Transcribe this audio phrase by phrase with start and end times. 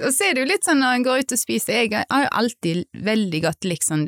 [0.00, 2.24] Og så er det jo litt sånn når en går ut og spiser, jeg har
[2.24, 4.06] jo alltid veldig godt likt sånn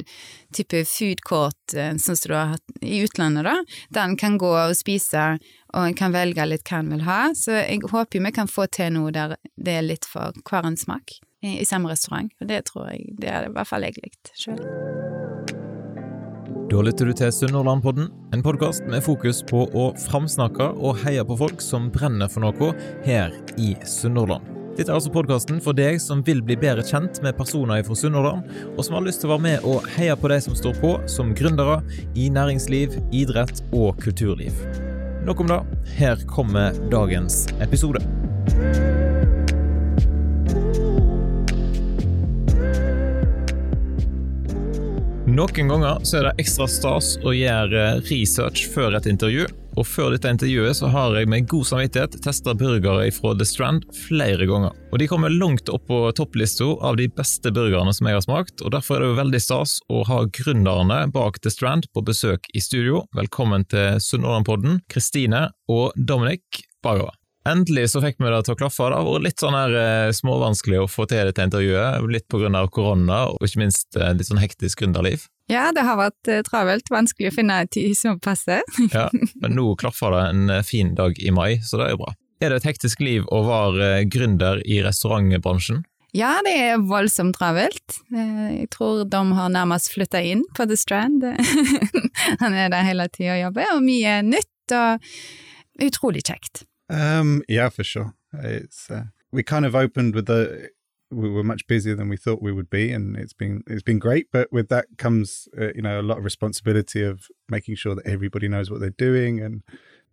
[0.56, 3.56] type food court, eh, sånn som du har hatt i utlandet, da,
[3.94, 5.26] der en kan gå og spise,
[5.72, 8.50] og en kan velge litt hva en vil ha, så jeg håper jo vi kan
[8.50, 12.32] få til noe der det er litt for hver en smak i, i samme restaurant,
[12.40, 14.60] og det tror jeg, det er i hvert fall jeg likt sjøl.
[16.72, 21.36] Da lytter du til Sunnhordlandpodden, en podkast med fokus på å framsnakke og heie på
[21.36, 22.72] folk som brenner for noe
[23.04, 24.61] her i Sunnhordland.
[24.72, 28.46] Dette er altså podkasten for deg som vil bli bedre kjent med personer fra Sunnhordland,
[28.72, 30.94] og som har lyst til å være med og heie på de som står på
[31.12, 31.82] som gründere
[32.16, 34.56] i næringsliv, idrett og kulturliv.
[35.28, 35.60] Nok om det.
[35.98, 38.00] Her kommer dagens episode.
[45.28, 50.12] Noen ganger så er det ekstra stas å gjøre research før et intervju, og før
[50.14, 54.74] dette intervjuet så har jeg med god samvittighet testa burgere fra The Strand flere ganger.
[54.92, 58.60] Og De kommer langt opp på topplista av de beste burgerne som jeg har smakt,
[58.62, 62.46] og derfor er det jo veldig stas å ha gründerne bak The Strand på besøk
[62.54, 63.06] i studio.
[63.16, 67.10] Velkommen til Sunnmørenpodden, Kristine og Dominic Baga.
[67.48, 68.86] Endelig så fikk vi det til å klaffe.
[68.86, 72.68] Det har vært litt sånn her eh, småvanskelig å få til dette intervjuet, litt av
[72.70, 75.26] korona og ikke minst eh, litt sånn hektisk gründerliv.
[75.52, 78.62] Ja, det har vært eh, travelt, vanskelig å finne tid som passer.
[78.96, 79.08] Ja,
[79.42, 82.14] men nå klaffer det en eh, fin dag i mai, så det er jo bra.
[82.42, 85.84] Er det et hektisk liv å være eh, gründer i restaurantbransjen?
[86.12, 88.00] Ja, det er voldsomt travelt.
[88.12, 91.24] Eh, Jeg tror de har nærmest flytta inn på The Strand.
[92.42, 95.06] Han er der hele tida og jobber, og mye nytt og
[95.82, 96.64] utrolig kjekt.
[96.92, 98.12] Um, yeah, for sure.
[98.44, 100.68] It's uh, we kind of opened with the
[101.12, 103.98] we were much busier than we thought we would be, and it's been it's been
[103.98, 104.28] great.
[104.32, 108.06] But with that comes uh, you know a lot of responsibility of making sure that
[108.06, 109.62] everybody knows what they're doing, and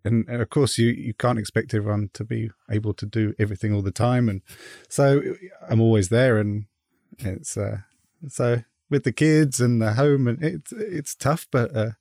[0.03, 3.81] and, of course you you can't expect everyone to be able to do everything all
[3.81, 4.41] the time, and
[4.87, 5.21] so
[5.69, 6.65] I'm always there, and
[7.17, 7.79] it's uh,
[8.27, 11.91] so with the kids and the home, and it's it's tough, but uh,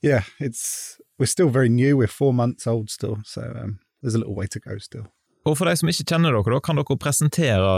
[0.00, 1.96] yeah, it's we're still very new.
[1.96, 5.12] We're four months old still, so um, there's a little way to go still.
[5.44, 7.72] Og for de som ikke kjenner dere, kan dere presentere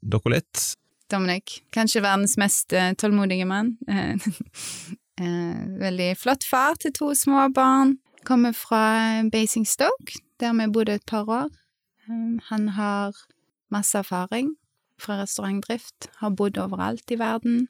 [0.00, 0.64] dere litt?
[1.10, 3.76] Dominic, kanskje verdens mest eh, tålmodige mann.
[5.18, 7.96] Eh, eh, veldig flott far til to små barn.
[8.22, 11.48] Kommer fra Basingstoke, der vi bodde et par år.
[12.50, 13.16] Han har
[13.68, 14.54] masse erfaring
[14.98, 17.66] fra restaurantdrift, har bodd overalt i verden.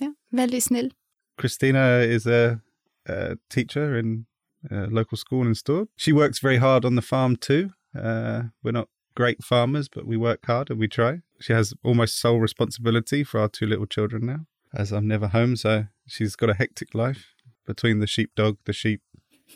[0.00, 0.92] Ja, veldig snill.
[1.40, 2.60] Christina is a,
[3.08, 4.26] a teacher in
[4.70, 5.88] a local school in Stord.
[5.96, 7.70] She works very hard on the farm too.
[7.98, 11.20] Uh, we're not great farmers, but we work hard and we try.
[11.40, 15.56] She has almost sole responsibility for our two little children now, as I'm never home.
[15.56, 17.34] So she's got a hectic life
[17.66, 19.02] between the sheepdog, the sheep,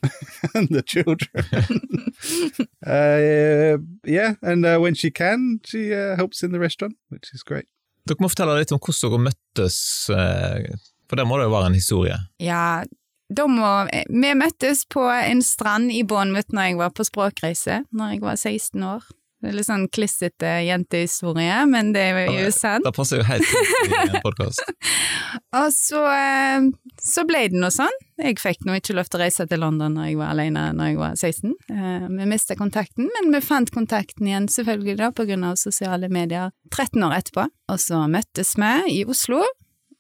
[0.55, 1.31] and the children.
[2.87, 7.43] uh, yeah, and uh, when she can, she uh, helps in the restaurant, which is
[7.43, 7.67] great.
[8.09, 9.77] Dere må fortelle litt om hvordan dere møttes,
[10.11, 10.75] eh,
[11.07, 12.17] for der må det jo være en historie.
[12.43, 17.85] Ja, da må Vi møttes på en strand i Bournemouth når jeg var på språkreise,
[17.93, 19.03] når jeg var 16 år.
[19.43, 22.85] Det er litt sånn klissete jentehistorie, men det er jo sant.
[22.87, 24.63] Det passer jo helt i en podkast.
[25.59, 26.69] Og så, eh,
[27.03, 27.97] så ble det noe sånn.
[28.23, 30.93] Jeg fikk nå ikke lov til å reise til London når jeg var alene når
[30.93, 31.57] jeg var 16.
[31.75, 36.07] Eh, Vi mista kontakten, men vi fant kontakten igjen selvfølgelig da på grunn av sosiale
[36.07, 37.49] medier 13 år etterpå.
[37.75, 39.43] Og så møttes vi i Oslo,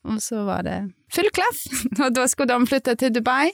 [0.06, 0.78] og så var det
[1.14, 1.64] full klaff.
[2.02, 3.50] Og da skulle de flytte til Dubai.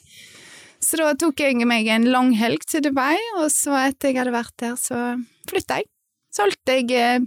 [0.80, 4.54] Så da tok jeg meg en langhelg til Dubai, og så etter jeg hadde vært
[4.62, 5.16] der, så
[5.50, 5.88] flytta jeg.
[6.30, 7.24] Solgte jeg eh,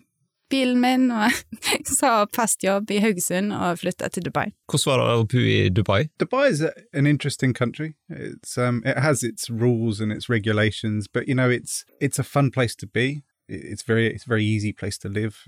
[0.51, 1.31] bilen min og
[1.99, 4.51] sa fast jobb i Haugesund og flytta til Dubai.
[4.71, 5.99] Hvordan var det å bo i Dubai?
[6.21, 7.95] Dubai is a, an interesting country.
[8.09, 12.23] It's um, it has its rules and its regulations, but you know, it's it's a
[12.23, 13.23] fun place to be.
[13.51, 15.45] It's very it's very easy place to live.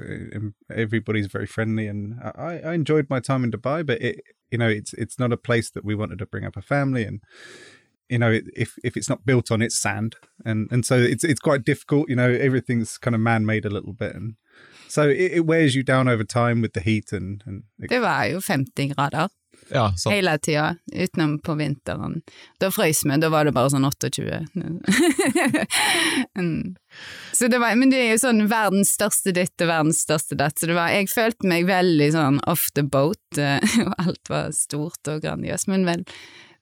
[0.69, 3.85] Everybody's very friendly, and I, I enjoyed my time in Dubai.
[3.85, 4.21] But it
[4.51, 7.03] you know, it's it's not a place that we wanted to bring up a family
[7.03, 7.21] and.
[8.09, 11.39] You know, if if it's not built on, it's sand, and and so it's it's
[11.39, 12.09] quite difficult.
[12.09, 14.35] You know, everything's kind of man made a little bit, and
[14.87, 18.25] so it, it wears you down over time with the heat and and Det var
[18.25, 19.29] jo 50 grader
[19.73, 20.13] Ja, sant.
[20.13, 22.19] hele tida, utenom på vinteren.
[22.61, 24.43] Da frøs vi, da var det bare sånn 28.
[26.37, 26.75] Mm.
[27.33, 30.57] så det var, men det er jo sånn verdens største ditt og verdens største datt,
[30.59, 33.21] så det var, jeg følte meg veldig sånn off the boat,
[33.85, 36.05] og alt var stort og grandiøst, men vel,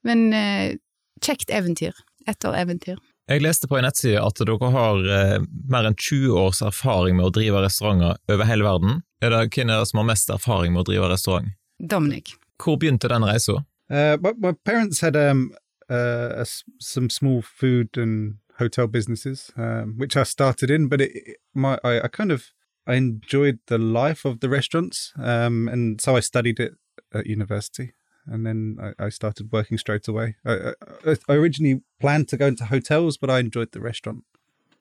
[0.08, 0.76] men eh,
[1.24, 1.96] kjekt eventyr.
[2.28, 3.00] etter år eventyr.
[3.30, 5.38] Jeg leste på en nettside at dere har eh,
[5.70, 9.02] mer enn 20 års erfaring med å drive restauranter over hele verden.
[9.22, 11.52] Er det Hvem er det som har mest erfaring med å drive restaurant?
[11.78, 12.34] Dominic.
[12.64, 13.52] Hvor begynte den reisa?
[13.90, 15.52] Uh, but my parents had um,
[15.90, 20.88] uh, a s- some small food and hotel businesses, um, which I started in.
[20.88, 22.42] But it, it- my I, I kind of
[22.86, 26.72] I enjoyed the life of the restaurants, um, and so I studied it
[27.14, 27.92] at university,
[28.26, 30.36] and then I, I started working straight away.
[30.44, 30.72] I,
[31.06, 34.24] I, I originally planned to go into hotels, but I enjoyed the restaurant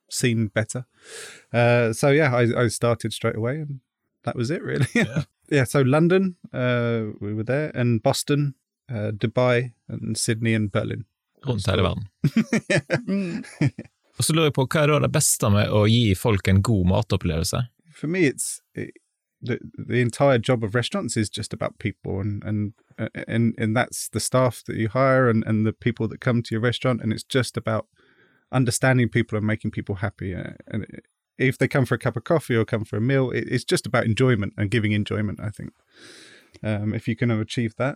[0.09, 0.85] scene better.
[1.53, 3.79] Uh, so yeah, I, I started straight away, and
[4.23, 4.87] that was it really.
[4.95, 5.23] Yeah.
[5.51, 5.65] Yeah.
[5.65, 8.55] So London, uh, we were there, and Boston,
[8.89, 11.05] uh, Dubai, and Sydney and Berlin.
[11.45, 12.07] rundt hele verden.
[13.07, 13.43] Mm.
[14.19, 16.59] Og så lurer jeg på, hva er da det beste med å gi folk en
[16.61, 17.63] god matopplevelse?
[18.01, 18.97] for me it's it,
[19.41, 22.73] the the entire job of restaurants is just about people and and
[23.27, 26.55] and and that's the staff that you hire and and the people that come to
[26.55, 27.87] your restaurant and it's just about
[28.51, 30.85] understanding people and making people happy uh, and
[31.49, 33.65] if they come for a cup of coffee or come for a meal it, it's
[33.71, 35.71] just about enjoyment and giving enjoyment i think
[36.63, 37.95] um if you can achieve that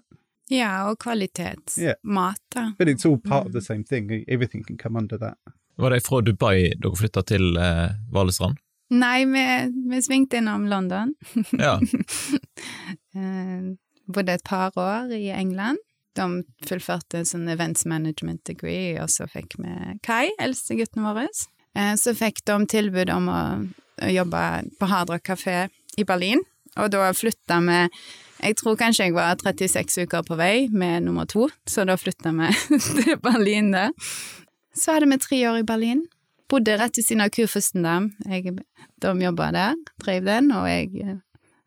[0.50, 2.72] Ja, og kvalitetsmat, Mat, da.
[2.78, 5.38] but it's all part of the same thing everything can come under that
[5.78, 8.58] Var det fra Dubai dere flytta til eh, Valestrand?
[8.90, 9.42] Nei, vi,
[9.90, 11.16] vi svingte innom London.
[11.60, 11.80] Ja.
[13.16, 13.62] Eh,
[14.14, 15.78] bodde et par år i England.
[16.16, 19.72] De fullførte en sånn events management degree, og så fikk vi
[20.04, 21.28] Kai, eldste gutten vår.
[21.76, 23.42] Eh, så fikk de tilbud om å,
[24.02, 24.44] å jobbe
[24.80, 25.66] på Hardrock kafé
[26.00, 26.44] i Berlin,
[26.76, 27.82] og da flytta vi
[28.46, 32.34] jeg tror kanskje jeg var 36 uker på vei med nummer to, så da flytta
[32.36, 32.50] vi
[33.00, 33.94] til Berlin der.
[34.76, 36.04] Så hadde vi tre år i Berlin.
[36.52, 38.12] Bodde rett ved siden av Kurfürstendam.
[39.02, 41.16] De jobba der, drev den, og jeg eh,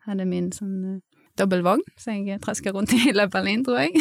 [0.07, 3.99] hadde min sånn eh, dobbeltvogn, så jeg traska rundt i hele Berlin, tror jeg.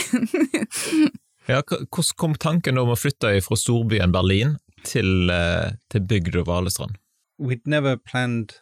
[1.50, 6.96] ja hvordan kom tanken om å flytte fra storbyen Berlin til, eh, til bygda Valestrand?
[7.38, 8.60] we'd never planned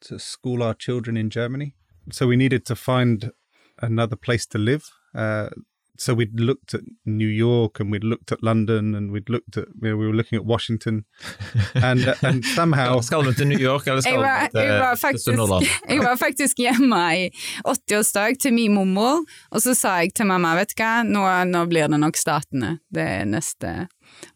[0.00, 1.74] to school our children in Germany,
[2.10, 3.30] so we needed to find
[3.80, 4.90] another place to live.
[5.14, 5.48] Uh,
[5.98, 9.66] so we'd looked at New York and we'd looked at London and we'd looked at
[9.82, 11.04] you know, we were looking at Washington,
[11.74, 14.80] and and somehow Skal du til New York, eller skal Jeg var, du til, jeg,
[14.80, 15.66] var til faktisk, Sunnhordland?
[15.88, 17.28] jeg var faktisk hjemme i
[17.66, 21.64] 80-årsdag til min mormor, og så sa jeg til mamma, vet du hva, nå, nå
[21.70, 23.88] blir det nok Statene, det er neste.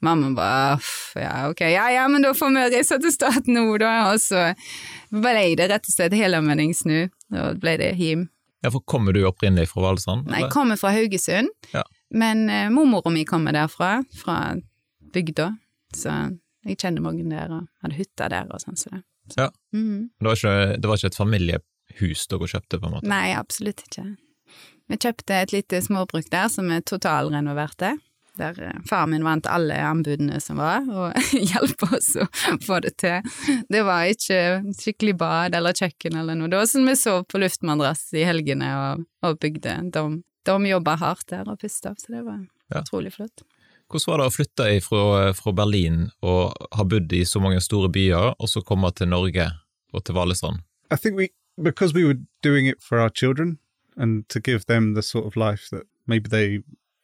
[0.03, 3.79] Mamma bare, «Uff, ja ok, ja ja, men da får vi reise til Statene nå
[3.81, 4.51] da, og så
[5.13, 8.29] ble det rett og slett helomvendingssnu, da ble det hjem.
[8.63, 10.29] Ja, for Kommer du opprinnelig fra Valestrand?
[10.31, 11.83] Nei, jeg kommer fra Haugesund, Ja.
[12.11, 14.55] men uh, mormora mi kommer derfra, fra
[15.13, 15.49] bygda,
[15.97, 16.15] så
[16.65, 19.03] jeg kjenner mange der, og hadde hytta der og sånn, så.
[19.37, 19.51] Ja.
[19.75, 20.11] -hmm.
[20.19, 23.09] Det, var ikke, det var ikke et familiehus dere kjøpte, på en måte?
[23.09, 24.17] Nei, absolutt ikke.
[24.89, 27.97] Vi kjøpte et lite småbruk der som er totalrenoverte.
[28.39, 31.13] Der eh, far min vant alle anbudene som var, og
[31.51, 32.27] hjalp oss å
[32.65, 33.21] få det til.
[33.69, 34.39] Det var ikke
[34.79, 36.49] skikkelig bad eller kjøkken eller noe.
[36.49, 39.77] Det var sånn vi sov på luftmadrass i helgene og, og bygde.
[39.93, 40.05] De,
[40.49, 42.41] de jobba hardt der og pusta så det var
[42.73, 42.81] Ja.
[42.81, 43.43] utrolig flott.
[43.93, 45.01] Hvordan var det å flytte fra,
[45.37, 49.51] fra Berlin og ha bodd i så mange store byer, og så komme til Norge
[49.93, 50.63] og til Valestrand?
[50.91, 51.29] I think we
[51.61, 53.59] because we were doing it for our children
[53.99, 56.63] and to give them the sort of life that maybe they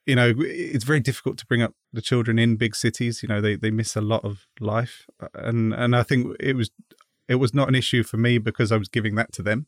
[0.08, 3.40] you know it's very difficult to bring up the children in big cities you know
[3.40, 6.70] they they miss a lot of life and and I think it was
[7.28, 9.66] it was not an issue for me because I was giving that to them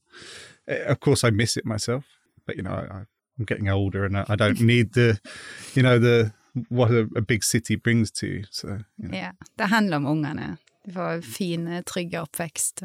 [0.67, 2.05] Uh, of course I miss it myself
[2.47, 3.05] but you know I,
[3.39, 5.21] I'm getting older and I, I don't need the
[5.77, 6.33] you know the
[6.69, 9.19] what a, a big city brings to you so you know.
[9.19, 10.57] Ja, det handler om ungene.
[10.85, 12.83] De får fin, trygg oppvekst.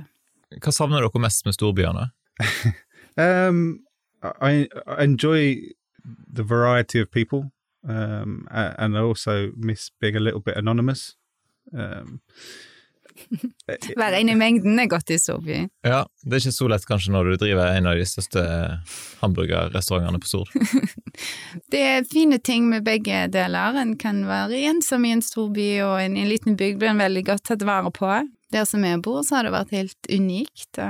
[0.61, 2.09] Hva savner dere mest med storbyene?
[3.17, 3.79] Um,
[4.41, 5.55] I, I enjoy
[6.33, 7.51] the variety of people,
[7.87, 11.15] um, and I also miss being a little bit anonymous.
[11.73, 12.21] Um,
[13.97, 15.61] Være inne i mengden er godt i storby.
[15.85, 18.43] Ja, det er ikke så lett kanskje når du driver en av de største
[19.21, 20.51] hamburgerrestaurantene på Stord.
[21.71, 23.77] Det er fine ting med begge deler.
[23.79, 27.03] En kan være ensom i en storby, og en, i en liten bygd blir en
[27.03, 28.09] veldig godt tatt vare på.
[28.53, 30.81] Der som jeg bor, så har det vært helt unikt.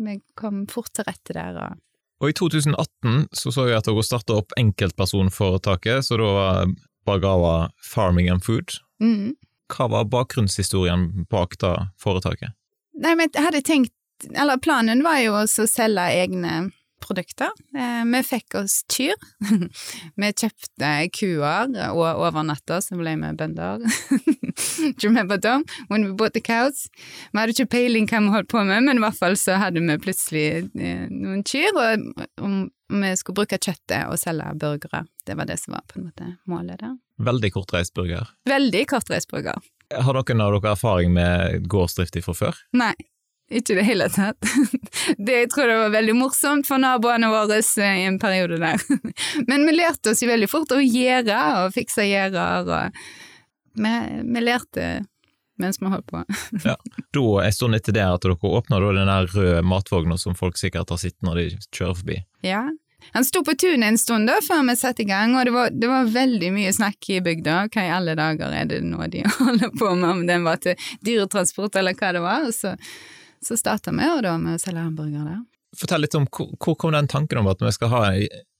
[0.00, 1.60] Vi kom fort til rette der.
[1.60, 1.82] Og
[2.22, 6.70] Og i 2018 så så jeg at dere starta opp enkeltpersonforetaket, så da var
[7.06, 8.78] Bargava Farming and Food.
[9.02, 9.34] mm.
[9.66, 12.54] Hva var bakgrunnshistorien bak da foretaket?
[13.02, 13.92] Nei, men jeg hadde tenkt
[14.30, 16.70] Eller planen var jo å selge egne
[17.06, 17.52] produkter.
[17.76, 19.16] Eh, vi fikk oss kyr.
[20.20, 23.84] vi kjøpte kuer og over natta så ble vi bønder.
[23.86, 25.64] Do you remember them?
[25.88, 26.86] When we bought the cows?
[27.32, 29.82] Vi hadde ikke peiling hva vi holdt på med, men i hvert fall så hadde
[29.84, 35.04] vi plutselig eh, noen kyr, og vi skulle bruke kjøttet og selge burgere.
[35.26, 36.94] Det var det som var på en måte målet der.
[37.26, 38.28] Veldig kortreist burger.
[38.48, 39.58] Veldig kortreist burger.
[39.94, 42.64] Har noen av dere erfaring med gårdsdrift fra før?
[42.76, 42.94] Nei,
[43.50, 44.36] ikke i det hele tatt.
[45.16, 48.80] Det, jeg tror det var veldig morsomt for naboene våre eh, i en periode der.
[49.50, 52.98] Men vi lærte oss jo veldig fort å gjøre og fikse gjerder, og
[53.76, 53.92] vi,
[54.34, 54.88] vi lærte
[55.62, 56.24] mens vi holdt på.
[57.16, 60.90] Da, en stund etter det, at dere åpna den der røde matvogna som folk sikkert
[60.92, 62.18] har sett når de kjører forbi.
[62.44, 62.66] Ja.
[63.14, 65.70] Han sto på tunet en stund da, før vi satte i gang, og det var,
[65.72, 67.58] det var veldig mye snakk i bygda.
[67.72, 70.88] Hva i alle dager er det nå de holder på med, om den var til
[71.06, 72.48] dyretransport eller hva det var.
[72.48, 72.74] Og så,
[73.46, 75.42] så starta vi jo da med å selge hamburgere der.
[75.76, 78.02] Fortell litt om hvor, kom den tanken om at vi skal ha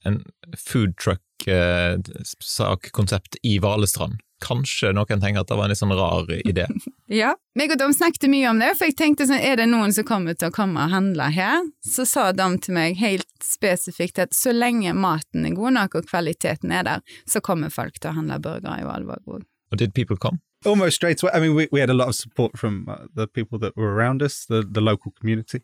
[0.07, 0.16] en
[0.59, 4.16] food truck-sak-konsept i Valestrand?
[4.45, 6.66] Kanskje noen tenker at det var en litt sånn rar idé?
[7.07, 9.93] Ja, meg og Dom snakket mye om det, for jeg tenkte sånn, er det noen
[9.95, 11.62] som kommer til å komme og handle her?
[11.87, 16.11] Så sa Dom til meg helt spesifikt at så lenge maten er god nok og
[16.11, 16.99] kvaliteten er der,
[17.31, 19.47] så kommer folk til å handle burgere i Valvåg.
[19.71, 20.43] Og did people come?
[20.67, 21.33] Almost straight away.
[21.33, 23.95] I mean, we, we had a lot of support from uh, the people that were
[23.95, 25.63] around us, the, the local community.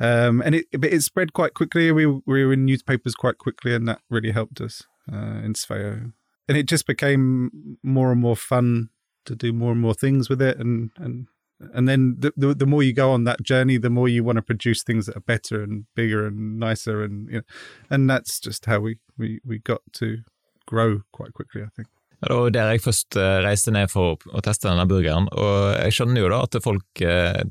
[0.00, 1.90] Um, and it, it spread quite quickly.
[1.92, 6.12] We, we were in newspapers quite quickly, and that really helped us uh, in Sveo.
[6.48, 8.90] And it just became more and more fun
[9.24, 10.58] to do more and more things with it.
[10.58, 11.28] And, and,
[11.72, 14.36] and then the, the, the more you go on that journey, the more you want
[14.36, 17.02] to produce things that are better and bigger and nicer.
[17.02, 17.42] And, you know,
[17.88, 20.18] and that's just how we, we, we got to
[20.66, 21.88] grow quite quickly, I think.
[22.20, 25.74] Ja, det var der jeg først eh, reiste ned for å teste denne burgeren, og
[25.76, 27.42] jeg skjønner jo da at folk eh,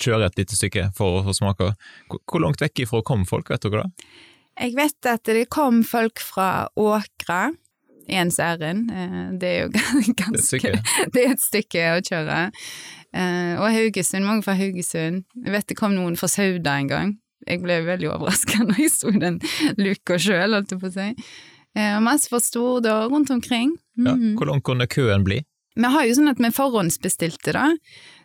[0.00, 1.74] kjører et lite stykke for å smake.
[2.08, 4.08] Hvor langt vekk ifra kom folk, vet dere det?
[4.54, 7.50] Jeg vet at det kom folk fra Åkra,
[8.08, 8.88] ens ærend.
[8.94, 10.74] Eh, det er jo ganske Det er et stykke.
[11.12, 12.40] Det er et stykke å kjøre.
[13.14, 15.22] Og Haugesund, mange fra Haugesund.
[15.44, 17.16] Jeg vet det kom noen fra Sauda en gang.
[17.44, 19.40] Jeg ble veldig overraska når jeg i den
[19.76, 21.10] luka sjøl, holdt jeg på å si.
[21.76, 23.76] Og masse fra Stord og rundt omkring.
[23.96, 24.14] Ja.
[24.14, 24.36] Mhm.
[24.38, 25.42] Hvor lang kunne køen bli?
[25.74, 27.66] Vi har jo sånn at vi forhåndsbestilte, da,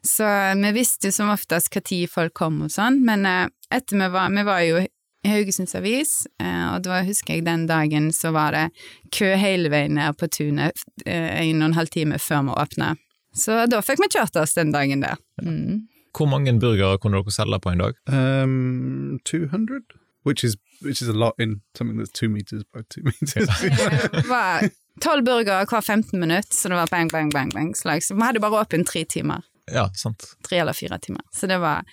[0.06, 0.26] så
[0.60, 4.10] vi visste jo som oftest hva tid folk kom og sånn, men eh, etter vi
[4.14, 4.88] var Vi var jo i
[5.28, 8.68] Haugesunds Avis, eh, og da husker jeg den dagen så var det
[9.12, 12.96] kø hele veien ned på tunet eh, en og en halv time før vi åpna.
[13.36, 15.18] Så da fikk vi kjørt oss den dagen der.
[15.42, 15.88] Mm.
[16.16, 17.98] Hvor mange burgere kunne dere selge på en dag?
[18.08, 19.82] Um, 200,
[20.24, 23.50] which is which is a lot in something that's two meters by two meters.
[23.62, 24.70] Det var
[25.04, 28.04] tolv burgere hver 15 minutter, så det var bang, bang, bang, bang slag.
[28.04, 29.46] Så vi hadde bare åpent tre timer.
[29.72, 30.26] Ja, sant.
[30.50, 31.22] Tre eller fire timer.
[31.34, 31.86] Så det var,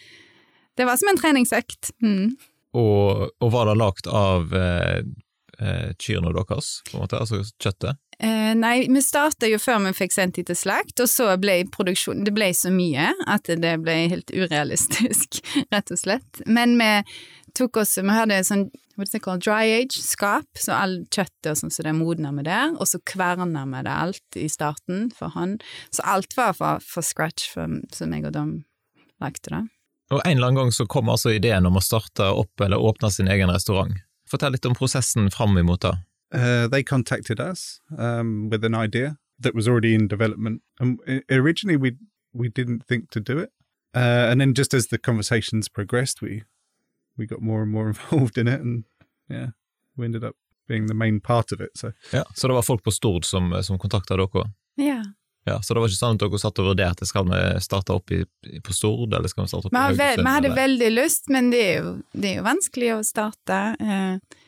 [0.77, 1.93] det var som en treningsøkt.
[2.03, 2.37] Mm.
[2.77, 4.99] Og, og var det lagt av eh,
[5.61, 8.01] eh, kyrne deres, på en måte, altså kjøttet?
[8.19, 11.59] Eh, nei, vi starta jo før vi fikk sendt de til slakt, og så ble
[11.73, 15.43] produksjonen Det ble så mye at det ble helt urealistisk,
[15.75, 16.45] rett og slett.
[16.47, 16.91] Men vi
[17.57, 18.67] tok også Vi hadde en sånn
[19.03, 22.71] is it called, dry age-skap, så all kjøttet og sånn så det modna vi der,
[22.81, 25.61] og så kverna vi det alt i starten for hånd.
[25.93, 28.55] Så alt var for, fra scratch, for, så meg og dem
[29.21, 29.61] lagde det.
[30.15, 33.11] Og en eller annen gang så kom altså ideen om å starte opp eller åpne
[33.13, 33.93] sin egen restaurant.
[34.31, 35.95] Fortell litt om prosessen fram imot det.
[36.35, 41.23] uh, they contacted us um, with an idea that was already in development, and i-
[41.31, 41.93] originally we
[42.33, 43.51] we didn't think to do it,
[43.95, 46.43] uh, and then just as the conversations progressed, we
[47.17, 48.85] we got more and more involved in it, and
[49.31, 49.51] yeah,
[49.97, 50.35] we ended up
[50.69, 51.71] being the main part of it.
[51.75, 54.51] So Ja, så det var folk på Stord som, som kontakta dere?
[54.75, 55.05] Ja.
[55.45, 58.11] Ja, så det var ikke sånn at dere satt og vurderte skal vi starte opp
[58.11, 58.25] i,
[58.67, 60.25] på Stord, eller skal vi starte opp i Haugesund?
[60.25, 60.57] vi hadde eller?
[60.57, 63.61] veldig lyst, men det er jo, det er jo vanskelig å starte.
[63.79, 64.41] Eh,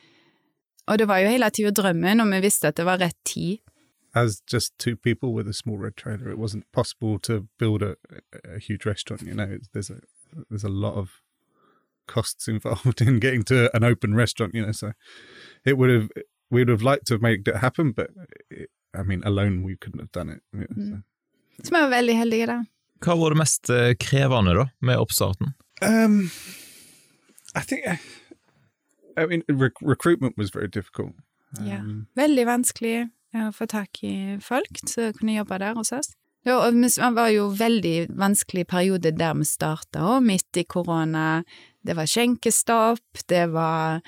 [0.91, 3.63] og det var jo hele tida drømmen, og vi visste at det var rett tid.
[4.15, 7.95] as just two people with a small red trailer, it wasn't possible to build a,
[8.43, 9.21] a huge restaurant.
[9.21, 10.01] You know, there's a
[10.49, 11.21] there's a lot of
[12.09, 14.53] costs involved in getting to an open restaurant.
[14.55, 14.91] You know, so
[15.65, 16.09] it would have
[16.51, 18.07] we would have liked to have made it happen, but
[18.49, 20.41] it, I mean, alone we couldn't have done it.
[20.53, 21.01] you know, so.
[21.63, 22.63] Så vi var veldig heldige, da.
[23.03, 25.53] Hva var det mest eh, krevende da, med oppstarten?
[25.81, 26.29] Um,
[27.55, 27.85] I think
[29.17, 31.15] I mean rec- recruitment was very difficult.
[31.59, 31.79] Ja.
[31.79, 36.13] Um, Veldig vanskelig å få tak i folk som kunne jobbe der hos oss.
[36.47, 41.43] Ja, og det var jo veldig vanskelig periode der vi starta, og midt i korona.
[41.89, 44.01] Det var skjenkestopp, det var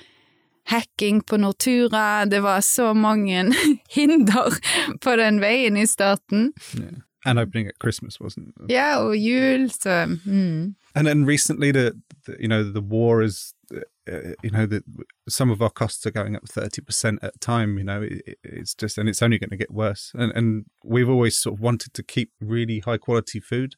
[0.70, 3.50] hacking på Nortura, det var så mange
[3.96, 4.54] hinder
[5.02, 6.52] på den veien i starten.
[6.78, 7.02] yeah.
[7.24, 10.74] And opening at Christmas wasn't Ja, og jul, så mm.
[10.94, 11.92] and then recently the,
[12.26, 14.82] the you know the war is uh, you know that
[15.28, 18.74] some of our costs are going up 30% at a time you know it, it's
[18.74, 21.94] just and it's only going to get worse and and we've always sort of wanted
[21.94, 23.76] to keep really high quality food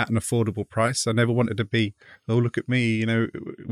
[0.00, 1.84] at an affordable price i never wanted to be
[2.28, 3.20] oh look at me you know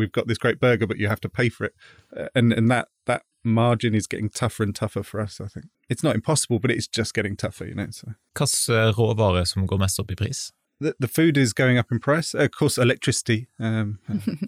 [0.01, 1.75] we've got this great burger but you have to pay for it
[2.17, 5.67] Uh, and and that that margin is getting tougher and tougher for us i think
[5.93, 8.07] it's not impossible but it's just getting tougher you know so
[8.39, 10.51] Hvilken råvare som går mest opp i pris?
[10.81, 12.35] the, the food is going up in price.
[12.45, 13.99] Of course, electricity um,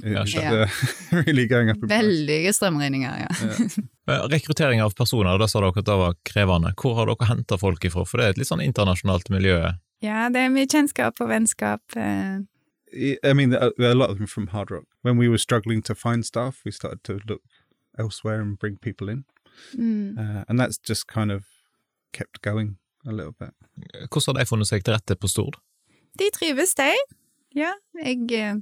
[0.05, 0.53] is Yeah.
[0.53, 0.67] uh,
[1.27, 2.03] really going up in price.
[2.03, 3.29] Veldige strømregninger, ja.
[4.13, 6.73] Eh, Rekruttering av personer, da sa dere at det var krevende.
[6.81, 8.05] Hvor har dere henta folk ifra?
[8.09, 9.57] For det er et litt sånn internasjonalt miljø
[10.05, 11.83] Ja, det er mye kjennskap og vennskap.
[11.97, 12.39] eh.
[13.23, 14.87] I mean, there are a lot of them from Hard Rock.
[15.03, 17.43] When we were struggling to find staff, we started to look
[17.99, 19.25] elsewhere and bring people in,
[19.77, 20.17] Mm.
[20.19, 21.45] uh, and that's just kind of
[22.13, 23.51] kept going a little bit.
[24.11, 25.57] Hvordan har de funnet seg til rette på Stord?
[26.19, 26.93] De trives, de.
[27.55, 27.73] Ja,
[28.05, 28.55] jeg eh,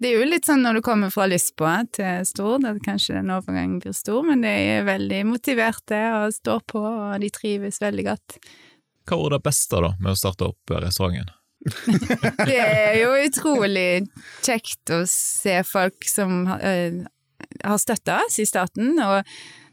[0.00, 3.28] Det er jo litt sånn når du kommer fra Lisboa til Stord, at kanskje den
[3.30, 8.04] overgangen blir stor, men de er veldig motiverte og står på, og de trives veldig
[8.06, 8.38] godt.
[9.10, 11.32] Hva var det beste da med å starte opp restauranten?
[12.48, 14.06] Det er jo utrolig
[14.40, 17.02] kjekt å se folk som uh,
[17.66, 19.26] har støtta oss i starten, og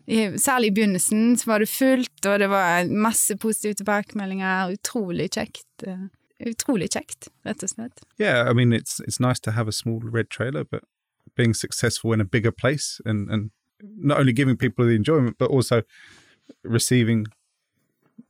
[0.07, 4.73] i, særlig i begynnelsen så var det fullt, og det var masse positive tilbakemeldinger.
[4.75, 5.67] Utrolig kjekt.
[5.85, 6.07] Uh,
[6.45, 8.03] Utrolig kjekt, rett og slett.
[8.21, 10.83] Yeah, I mean, it's it's nice to have a small red trailer, but
[11.35, 13.49] being successful in a bigger place and and
[13.81, 15.81] not only giving people the enjoyment, but also
[16.63, 17.25] receiving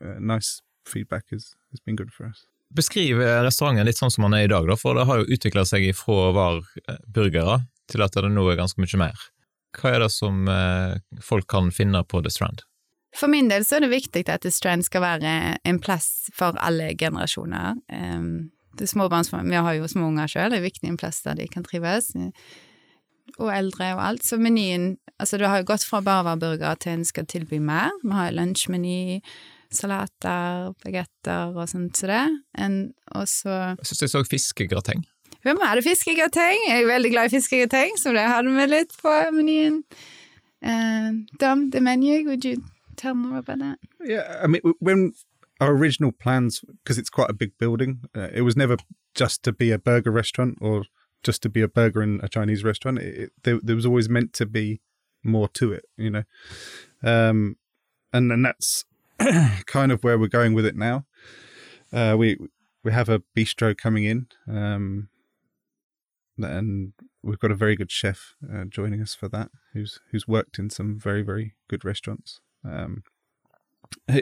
[0.01, 2.45] uh, nice feedback has has been good for us.
[2.75, 5.63] Beskriv restauranten litt sånn som den er i dag, da, for det har jo utvikla
[5.67, 9.27] seg fra å være burgere til at det nå er ganske mye mer.
[9.77, 12.63] Hva er det som eh, folk kan finne på The Strand?
[13.17, 16.57] For min del så er det viktig at The Strand skal være en plass for
[16.61, 17.79] alle generasjoner.
[17.89, 21.39] Um, det småbarnsfamilier, Vi har jo små unger sjøl, det er viktig en plass der
[21.39, 22.11] de kan trives.
[23.37, 24.25] Og eldre og alt.
[24.25, 27.25] Så menyen Altså, du har jo gått fra bare å være burger til en skal
[27.25, 27.89] tilby mer.
[28.03, 29.17] Vi har lunsjmeny,
[29.73, 32.25] salater, bagetter og sånt som det.
[32.57, 32.77] En,
[33.15, 35.05] og så Jeg syns jeg så fiskegrateng.
[35.45, 36.63] Hvem er det fiskegrateng?
[36.67, 39.83] Jeg er veldig glad i fiskegrateng, så det hadde vi litt på menyen.
[40.65, 42.63] Uh, Dom, the menu, would you
[42.95, 43.77] tell more about that?
[44.03, 45.13] Yeah, I mean, when
[45.59, 48.77] our original plans, because it's quite a big building, uh, it was never
[49.15, 50.85] just to be a burger restaurant or
[51.23, 52.99] just to be a burger in a Chinese restaurant.
[52.99, 54.81] It, it, there, there was always meant to be
[55.23, 56.23] more to it, you know.
[57.03, 57.57] Um,
[58.13, 58.85] and and that's
[59.65, 61.05] kind of where we're going with it now.
[61.91, 62.37] Uh, we
[62.83, 65.09] we have a bistro coming in, um,
[66.37, 66.93] and
[67.23, 70.69] we've got a very good chef uh, joining us for that, who's who's worked in
[70.69, 72.39] some very very good restaurants.
[72.63, 73.03] Um,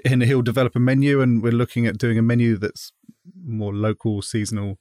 [0.06, 2.92] and he'll develop a menu, and we're looking at doing a menu that's
[3.44, 4.80] more local, seasonal.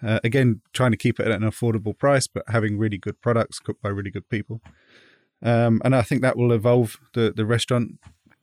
[0.00, 3.58] Uh, again, trying to keep it at an affordable price, but having really good products
[3.58, 4.60] cooked by really good people.
[5.42, 7.98] Um, and I think that will evolve the the restaurant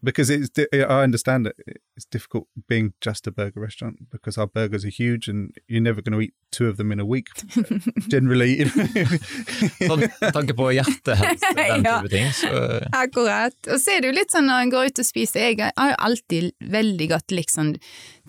[0.05, 0.49] because it's.
[0.49, 1.55] di- I understand that
[1.97, 6.01] it's difficult being just a burger restaurant because our burgers are huge, and you're never
[6.01, 7.27] going to eat two of them in a week.
[8.13, 11.99] Generally, Sånn, med tanke på hjertehelse, den Ja.
[12.01, 13.55] type ting, så eh, Akkurat.
[13.71, 15.91] Og så er det jo litt sånn når en går ut og spiser Jeg har
[15.91, 17.75] jo alltid veldig godt likt sånn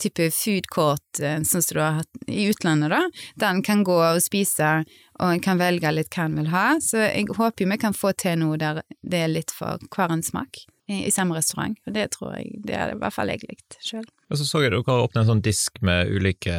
[0.01, 3.03] type food court, eh, sånn som du har hatt i utlandet, da.
[3.41, 4.73] Der en kan gå og spise,
[5.21, 6.67] og en kan velge litt hva en vil ha.
[6.85, 10.13] Så jeg håper jo vi kan få til noe der det er litt for hver
[10.13, 11.79] en smak i, samme restaurant.
[11.87, 14.07] Og det tror jeg Det er i hvert fall jeg likt sjøl.
[14.31, 16.55] Og så så jeg dere åpne en sånn disk med ulike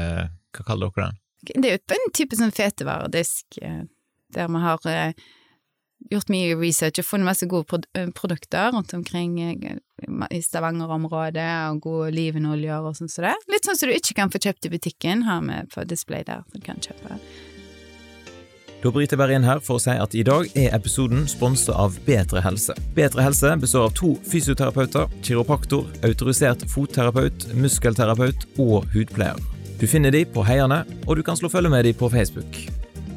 [0.55, 1.23] Hva kaller dere den?
[1.47, 3.83] Det er jo en type sånn fetevaredisk eh,
[4.35, 5.27] der vi har eh,
[6.11, 12.09] gjort mye research og funnet masse gode eh, produkter rundt omkring i Stavanger-området, og gode
[12.11, 13.35] olivenoljer og sånn som det.
[13.53, 16.43] Litt sånn som du ikke kan få kjøpt i butikken, har vi på display der.
[16.49, 17.21] Så du kan kjøpe.
[18.77, 21.73] Da bryter jeg bare inn her for å si at i dag er episoden sponset
[21.73, 22.75] av Bedre helse.
[22.93, 29.41] Bedre helse består av to fysioterapeuter, kiropraktor, autorisert fotterapeut, muskelterapeut og hudpleier.
[29.81, 32.61] Du finner de på Heiane, og du kan slå følge med de på Facebook.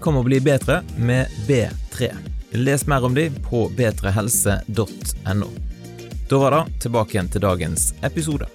[0.00, 2.08] Kom og bli bedre med B3.
[2.56, 5.52] Les mer om de på betrehelse.no.
[6.30, 8.48] Da var det tilbake igjen til dagens episode.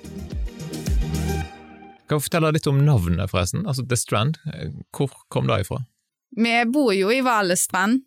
[2.10, 3.66] Kan du fortelle litt om navnet, forresten?
[3.70, 4.42] Altså The Strand.
[4.94, 5.86] Hvor kom det ifra?
[6.36, 8.02] Vi bor jo i Valestrand,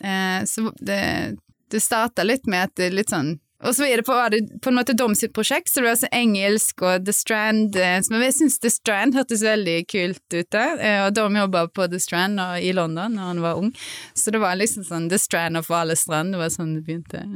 [0.00, 1.36] eh, så det,
[1.70, 3.34] det starta litt med at det er litt sånn
[3.64, 5.98] Og så er det på, det på en måte Dom sitt prosjekt, så det var
[6.00, 10.60] så engelsk og The Strand eh, Men jeg syns The Strand hørtes veldig kult ut,
[10.60, 13.74] eh, og Dom jobba på The Strand og, i London da han var ung,
[14.14, 17.24] så det var liksom sånn The Strand of Valestrand, det var sånn det begynte.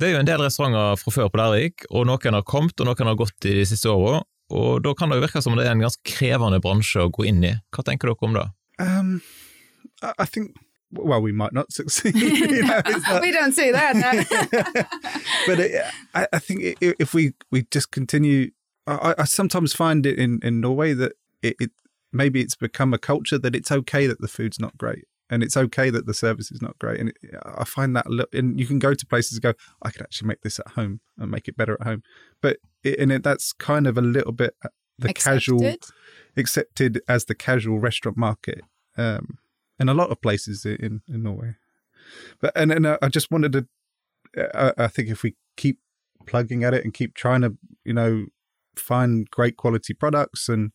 [0.00, 2.88] Det er jo en del restauranter fra før på Lærvik, og noen har kommet og
[2.88, 4.22] noen har gått i de siste åra.
[4.52, 7.26] Og da kan det jo virke som det er en ganske krevende bransje å gå
[7.28, 7.52] inn i.
[7.72, 8.46] Hva tenker dere om det?
[8.78, 9.22] Um,
[10.02, 10.56] I I think.
[10.94, 12.14] Well, we might not succeed.
[12.14, 12.82] you know,
[13.22, 13.96] We don't see that.
[13.96, 14.82] no.
[15.46, 18.50] but it, I, I think if we we just continue,
[18.86, 21.70] I, I sometimes find it in in Norway that it, it
[22.12, 25.56] maybe it's become a culture that it's okay that the food's not great and it's
[25.56, 27.00] okay that the service is not great.
[27.00, 29.90] And it, I find that little, and you can go to places and go, I
[29.90, 32.02] could actually make this at home and make it better at home.
[32.42, 35.76] But and it, that's kind of a little bit uh, the casual
[36.36, 37.00] Accepted.
[37.08, 38.62] as the casual restaurant market
[38.96, 39.38] um,
[39.78, 41.56] in a lot of places in, in Norway.
[42.40, 43.66] But and, and uh, I just wanted to,
[44.54, 45.78] I, I think if we keep
[46.26, 48.26] plugging at it and keep trying to, you know,
[48.76, 50.72] find great quality products and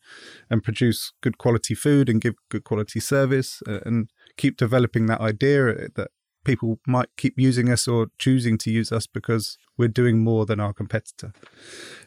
[0.50, 5.22] and produce good quality food and give good quality service uh, and keep developing that
[5.22, 6.10] idea that
[6.44, 10.60] people might keep using us or choosing to use us because we're doing more than
[10.60, 11.34] our competitor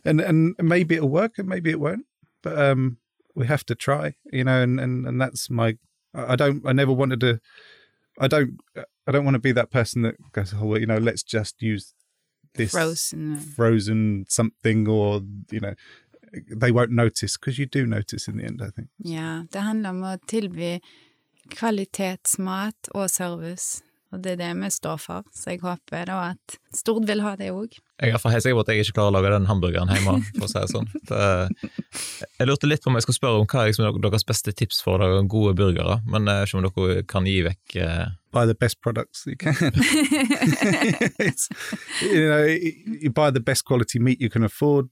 [0.05, 2.07] and and maybe it'll work and maybe it won't
[2.43, 2.99] but um
[3.41, 5.69] we have to try you know and and, and that's my
[6.33, 7.33] i don't i never wanted to
[8.25, 8.53] i don't
[9.07, 11.55] i don't want to be that person that goes oh well, you know let's just
[11.73, 11.85] use
[12.55, 13.37] this Frozen.
[13.57, 15.75] frozen something or you know
[16.63, 19.91] they won't notice because you do notice in the end i think Yeah, det handler
[19.91, 20.81] om å tilby
[21.51, 26.57] kvalitetsmat og service, og det er det vi står for, så jeg håper da at
[26.75, 27.77] Stord vil ha det òg.
[28.01, 30.17] Jeg er for helt sikker på at jeg ikke klarer å lage den hamburgeren hjemme,
[30.35, 30.89] for å si det sånn.
[31.11, 31.21] Det,
[32.39, 34.79] jeg lurte litt på om jeg skulle spørre om hva er liksom deres beste tips
[34.85, 38.07] for å lage gode burgere, men jeg vet ikke om dere kan gi vekk eh,
[38.33, 39.55] buy the best products you can
[42.03, 44.89] you know you buy the best quality meat you can afford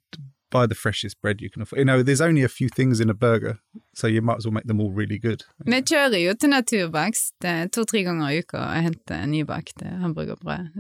[0.51, 3.09] buy the freshest bread you can afford you know there's only a few things in
[3.09, 3.61] a burger
[3.99, 7.49] so you might as well make them all really good Vi kjører jo til Naturbakst
[7.75, 10.71] to-tre ganger i uka og henter nybakt hamburgerbrød.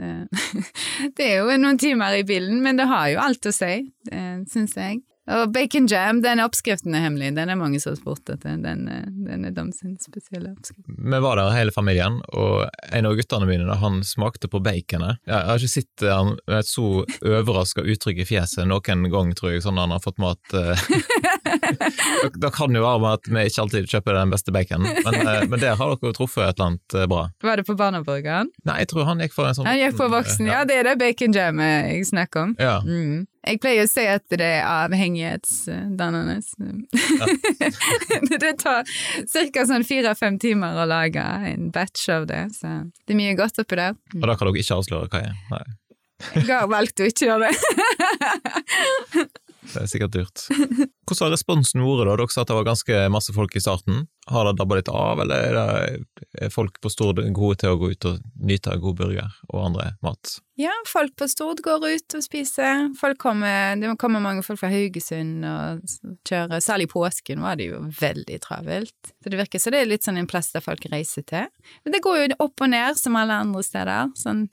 [1.16, 3.72] Det, er jo noen timer i bilen, men det har jo alt å si,
[4.52, 5.02] syns jeg.
[5.28, 8.56] Og bacon jam, den oppskriften er hemmelig, den er mange som har spurt etter.
[8.62, 10.86] Den, er- den er deres spesielle oppskrift.
[10.88, 12.64] Vi var der hele familien, og
[12.96, 15.20] en av guttene mine han smakte på baconet.
[15.28, 16.86] Jeg har ikke sett han med et så
[17.28, 20.56] overraska uttrykk i fjeset noen gang, tror jeg, sånn når han har fått mat.
[20.56, 20.86] eh.
[22.38, 25.44] Da- kan jo være med at vi ikke alltid kjøper den beste baconen, men, eh,
[25.48, 27.22] men der har dere truffet et eller annet eh, bra.
[27.44, 28.50] Var det på barneburgeren?
[28.68, 30.88] Nei, jeg tror han gikk for en sånn Han gikk på voksen, ja, det er
[30.90, 32.54] det bacon jamet jeg snakker om.
[32.58, 32.78] Ja.
[32.84, 33.26] Mm.
[33.46, 36.40] Jeg pleier å si at det er avhengighetsdannende.
[38.42, 39.66] det tar ca.
[39.70, 43.78] sånn fire-fem timer å lage en batch av det, så det er mye godt oppi
[43.78, 43.96] der.
[44.18, 45.38] Og da kan dere ikke avsløre hva jeg er.
[45.52, 45.62] Nei,
[46.42, 47.54] Jeg har valgt å ikke gjøre det.
[49.70, 50.46] det er sikkert dyrt.
[51.06, 52.16] Hvordan har responsen vært da?
[52.18, 54.06] Dere sa at det var ganske masse folk i starten.
[54.28, 57.78] Har det dabba litt av, eller er, det, er folk på Stord gode til å
[57.80, 60.34] gå ut og nyte god burger og andre mat?
[60.58, 62.88] Ja, folk på Stord går ut og spiser.
[63.22, 65.84] Kommer, det kommer mange folk fra Haugesund og
[66.28, 66.58] kjører.
[66.64, 69.14] Særlig påsken var det jo veldig travelt.
[69.22, 71.46] Så det virker som det er litt sånn en plass der folk reiser til.
[71.84, 74.12] Men det går jo opp og ned som alle andre steder.
[74.18, 74.48] Sånn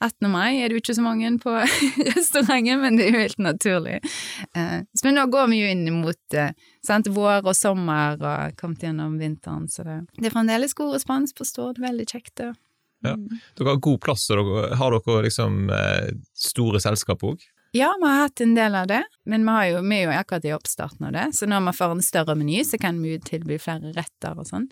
[0.00, 0.30] 18.
[0.32, 1.52] mai er det jo ikke så mange på
[2.14, 3.98] restauranten, men det er jo helt naturlig.
[4.56, 6.56] Eh, men nå går vi jo inn mot eh,
[7.10, 11.44] vår og sommer og kommet gjennom vinteren, så det, det er fremdeles god respons på
[11.48, 11.80] Stord.
[11.82, 12.34] Veldig kjekt.
[12.40, 12.54] det.
[13.04, 13.14] Ja.
[13.56, 17.44] Dere har god plass, og har dere liksom eh, store selskap òg?
[17.76, 20.14] Ja, vi har hatt en del av det, men vi, har jo, vi er jo
[20.16, 23.14] akkurat i oppstarten av det, så når vi får en større meny, så kan vi
[23.22, 24.66] tilby flere retter og sånn.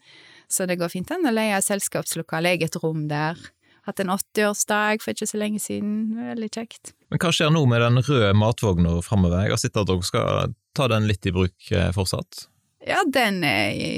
[0.50, 3.38] Så det går fint an å leie selskapslokale, eget rom der.
[3.88, 6.92] Hatt en 80-årsdag for ikke så lenge siden, veldig kjekt.
[7.08, 9.46] Men hva skjer nå med den røde matvogna framover?
[9.46, 12.44] Jeg har sett at dere skal ta den litt i bruk eh, fortsatt.
[12.84, 13.90] Ja, den er i,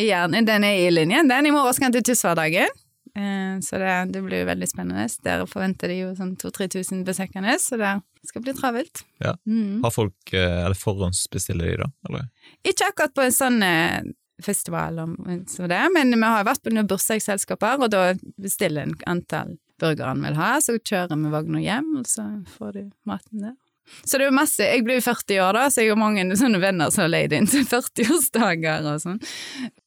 [0.00, 1.28] gjerne, den er i linjen.
[1.28, 2.72] Den i morgen skal den til Tysværdagen.
[3.18, 5.04] Eh, Så det, det blir veldig spennende.
[5.24, 7.92] Der forventer de jo sånn 2000-3000 besøkende, så det
[8.28, 9.04] skal bli travelt.
[9.24, 9.34] Ja.
[9.48, 9.82] Mm.
[9.84, 11.90] Har folk, eh, eller forhåndsbestiller de da?
[12.08, 12.28] Eller?
[12.64, 14.00] Ikke akkurat på en sånn eh,
[14.42, 18.94] festival om- så det, men vi har vært på noen bursdagsselskaper, og da bestiller en
[19.06, 22.24] antall burgere en vil ha, så kjører vi vogna hjem, og så
[22.58, 23.56] får du maten der.
[24.04, 26.20] Så det er jo masse, jeg blir jo 40 år da, så jeg har mange
[26.36, 29.20] sånne venner som har leid inn til 40-årsdager og sånn.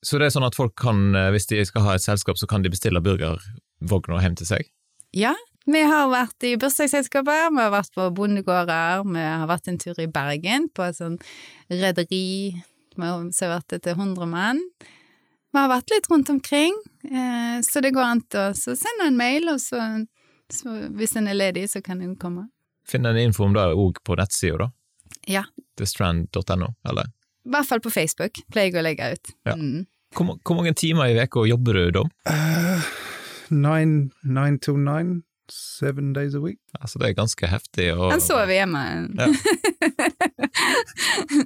[0.01, 2.47] Så det er sånn at folk kan, eh, hvis de skal ha et selskap, så
[2.49, 4.71] kan de bestille burgervogna hjem til seg?
[5.13, 5.35] Ja,
[5.67, 9.99] vi har vært i bursdagsselskaper, vi har vært på bondegårder, vi har vært en tur
[10.01, 11.19] i Bergen på et sånn
[11.69, 12.63] rederi,
[13.01, 14.61] vi har servert det til 100 mann.
[15.51, 16.75] Vi har vært litt rundt omkring,
[17.09, 19.81] eh, så det går an til å så sende en mail, og så,
[20.53, 22.47] så hvis en er ledig, så kan en komme.
[22.87, 24.71] Finner en info om det òg på nettsida, da?
[25.27, 25.43] Ja,
[25.77, 27.11] thestrand.no, eller?
[27.45, 29.33] i hvert fall på Facebook, pleier jeg å legge ut.
[29.49, 29.57] Ja.
[29.57, 29.85] Mm.
[30.15, 32.03] Hvor, hvor mange timer i uka jobber du da?
[32.29, 32.87] uh,
[33.49, 37.93] nine nine till nine seven days a week Altså, det er ganske heftig.
[37.95, 38.83] Og, Han sover hjemme.
[39.19, 39.27] Ja.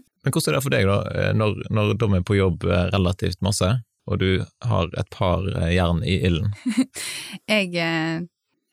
[0.26, 2.88] Men hvordan er det for deg, da, eh, når, når de er på jobb eh,
[2.96, 3.68] relativt masse,
[4.10, 4.30] og du
[4.66, 6.56] har et par eh, jern i ilden?
[7.52, 7.70] Jeg,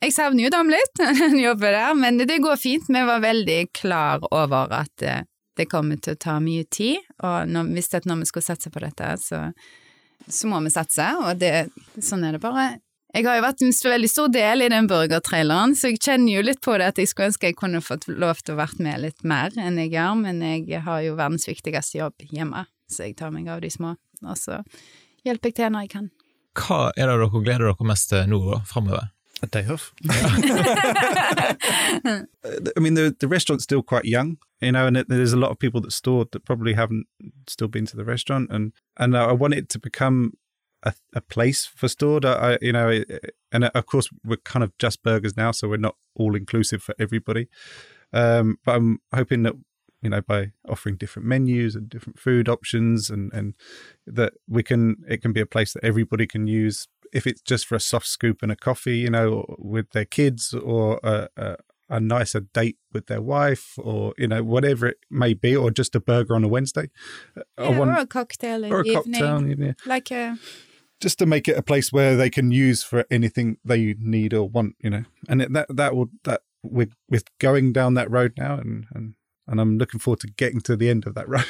[0.03, 2.89] jeg savner jo dem litt, den jobben der, men det går fint.
[2.89, 5.05] Vi var veldig klar over at
[5.59, 8.73] det kommer til å ta mye tid, og når, visste at når vi skulle satse
[8.73, 9.45] på dette, så,
[10.25, 11.69] så må vi satse, og det,
[12.01, 12.67] sånn er det bare.
[13.13, 16.45] Jeg har jo vært en veldig stor del i den burgertraileren, så jeg kjenner jo
[16.47, 19.03] litt på det at jeg skulle ønske jeg kunne fått lov til å vært med
[19.05, 23.19] litt mer enn jeg gjør, men jeg har jo verdens viktigste jobb hjemme, så jeg
[23.21, 24.63] tar meg av de små, og så
[25.29, 26.09] hjelper jeg til når jeg kan.
[26.57, 29.13] Hva er det dere gleder dere mest til nå, da, framover?
[29.43, 29.93] a day off.
[30.09, 30.39] I
[32.79, 35.59] mean, the the restaurant's still quite young, you know, and it, there's a lot of
[35.59, 37.09] people that stored that probably haven't
[37.49, 40.35] still been to the restaurant, and and I want it to become
[40.83, 42.25] a, a place for stored.
[42.25, 43.03] I, you know,
[43.51, 46.95] and of course we're kind of just burgers now, so we're not all inclusive for
[46.99, 47.49] everybody.
[48.13, 49.55] Um, but I'm hoping that
[50.03, 53.55] you know by offering different menus and different food options, and and
[54.07, 57.67] that we can it can be a place that everybody can use if it's just
[57.67, 61.57] for a soft scoop and a coffee, you know, with their kids or a, a,
[61.91, 65.95] a nicer date with their wife or, you know, whatever it may be, or just
[65.95, 66.91] a burger on a Wednesday.
[67.59, 69.21] Yeah, or a cocktail in or the evening.
[69.21, 69.73] cocktail, yeah.
[69.85, 70.39] Like a,
[71.03, 74.49] just to make it a place where they can use for anything they need or
[74.49, 75.05] want, you know.
[75.29, 79.15] And it, that that will that with with going down that road now, and and
[79.49, 81.47] and I'm looking forward to getting to the end of that road.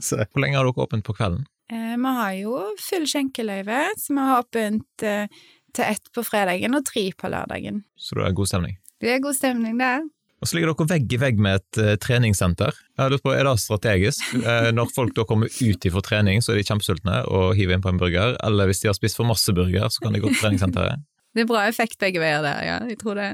[0.08, 1.46] so Hvor lenge har dere åpent på kvelden?
[1.72, 5.26] eh, vi har jo full skjenkeløyve, så vi har åpent eh,
[5.74, 7.84] til ett på fredagen og tre på lørdagen.
[7.96, 8.76] Så det er god stemning.
[9.00, 10.02] Det er god stemning der.
[10.42, 12.74] Og så ligger dere vegg i vegg med et uh, treningssenter.
[12.98, 14.24] Jeg lurt på, Er det strategisk?
[14.42, 17.84] Eh, når folk da kommer ut ifra trening, så er de kjempesultne og hiver inn
[17.84, 18.34] på en burger.
[18.42, 21.06] Eller hvis de har spist for masse burger, så kan de gå til treningssenteret.
[21.32, 22.74] Det er bra effekt begge veier der, ja.
[22.90, 23.30] Jeg tror det.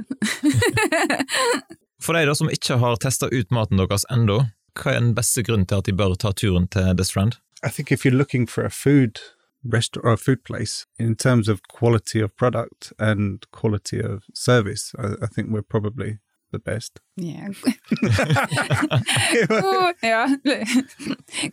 [2.04, 4.36] For de da som ikke har testa ut maten deres ennå,
[4.78, 7.40] hva er den beste grunnen til at de bør ta turen til The Strand?
[7.66, 9.18] I think if you're looking for a food
[9.64, 14.94] restaurant or a food place in terms of quality of product and quality of service,
[14.96, 16.18] I, I think we're probably
[16.52, 16.98] the best.
[17.14, 17.48] Ja.
[19.48, 20.28] God, ja.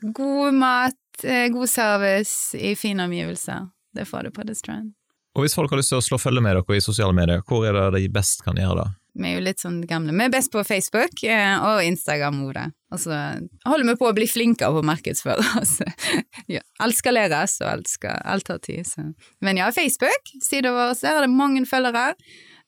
[0.01, 3.67] god mat, eh, god service i fine omgivelser.
[3.95, 4.93] Det får du på The Strand.
[5.35, 7.65] Og hvis folk har lyst til å slå følge med dere i sosiale medier, hvor
[7.67, 8.91] er det de best kan gjøre det?
[9.15, 10.11] Vi er jo litt sånn gamle.
[10.15, 12.41] Vi er best på Facebook eh, og Instagram.
[12.49, 12.65] Ode.
[12.91, 13.19] Og så
[13.63, 15.77] holder vi på å bli flinkere på å markedsføre oss.
[16.55, 18.83] ja, alt skal læres, og alt, skal, alt tar tid.
[18.87, 19.07] Så.
[19.43, 22.09] Men ja, Facebook, sida vår, der er det mange følgere.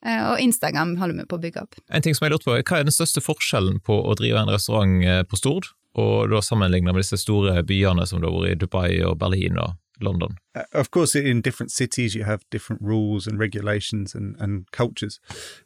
[0.05, 1.79] Eh, og Instagram holder vi på å bygge opp.
[1.89, 4.53] En ting som jeg lurte på, Hva er den største forskjellen på å drive en
[4.53, 8.51] restaurant eh, på Stord, og da sammenlignet med disse store byene som det har vært
[8.53, 10.38] i Dubai og Berlin og London?
[10.55, 15.19] Uh, Of course, in different cities, you have different rules and regulations and, and cultures.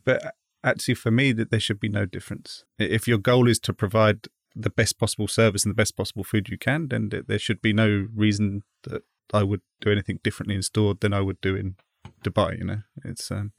[0.05, 0.21] But
[0.63, 2.63] actually, for me, that there should be no difference.
[2.79, 6.49] If your goal is to provide the best possible service and the best possible food
[6.49, 10.61] you can, then there should be no reason that I would do anything differently in
[10.61, 11.75] store than I would do in
[12.23, 12.57] Dubai.
[12.57, 13.51] You know, it's um,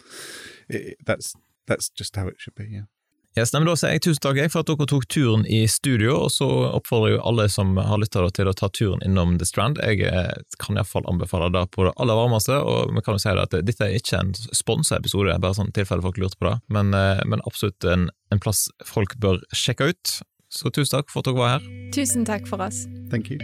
[0.69, 1.35] it, that's
[1.67, 2.69] that's just how it should be.
[2.71, 2.89] Yeah.
[3.37, 6.19] Yes, nei, men Da sier jeg tusen takk for at dere tok turen i studio,
[6.27, 9.49] og så oppfordrer jeg jo alle som har lytta til å ta turen innom The
[9.49, 9.81] Strand.
[9.81, 13.33] Jeg eh, kan iallfall anbefale det på det aller varmeste, og vi kan jo si
[13.33, 16.59] det at dette er ikke en sponsa episode, bare sånn tilfelle folk lurte på det,
[16.77, 20.19] men, eh, men absolutt en, en plass folk bør sjekke ut.
[20.53, 21.69] Så tusen takk for at dere var her.
[21.97, 22.85] Tusen takk for oss.
[23.09, 23.41] Thank you.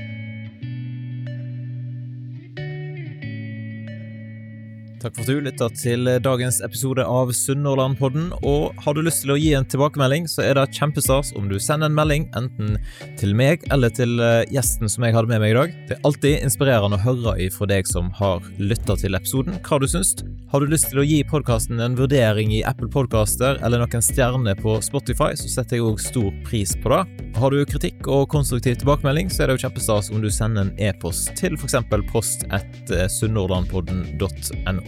[4.99, 8.33] Takk for at du lytta til dagens episode av Sunnhordlandpodden.
[8.43, 11.55] Og har du lyst til å gi en tilbakemelding, så er det kjempestas om du
[11.63, 12.75] sender en melding enten
[13.21, 15.77] til meg eller til eh, gjesten som jeg hadde med meg i dag.
[15.87, 19.87] Det er alltid inspirerende å høre ifra deg som har lytta til episoden, hva du
[19.87, 20.17] syns.
[20.51, 24.59] Har du lyst til å gi podkasten en vurdering i Apple Podcaster eller noen stjerner
[24.59, 27.29] på Spotify, så setter jeg òg stor pris på det.
[27.39, 30.75] Har du kritikk og konstruktiv tilbakemelding, så er det jo kjempestas om du sender en
[30.91, 31.79] e-post til f.eks.
[32.11, 34.88] post at sunnhordlandpodden.no.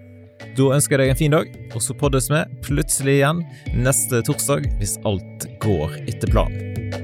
[0.57, 3.43] Da ønsker jeg deg en fin dag, og så poddes vi plutselig igjen
[3.85, 7.00] neste torsdag hvis alt går etter planen.